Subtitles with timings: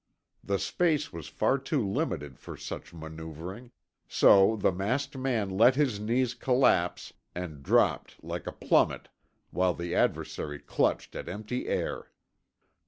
[0.43, 3.69] The space was far too limited for such maneuvering,
[4.07, 9.09] so the masked man let his knees collapse and dropped like a plummet
[9.51, 12.09] while the adversary clutched at empty air.